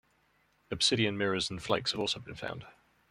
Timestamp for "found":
2.33-2.65